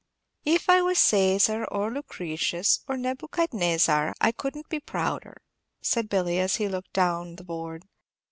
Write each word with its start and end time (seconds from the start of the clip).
"If 0.45 0.67
I 0.67 0.81
was 0.81 0.97
Cæsar, 0.97 1.67
or 1.69 1.91
Lucretius, 1.91 2.79
or 2.87 2.97
Nebuchadnezzar, 2.97 4.15
I 4.19 4.31
couldn't 4.31 4.67
be 4.67 4.79
prouder," 4.79 5.43
said 5.79 6.09
Billy, 6.09 6.39
as 6.39 6.55
he 6.55 6.67
looked 6.67 6.93
down 6.93 7.35
the 7.35 7.43
board. 7.43 7.85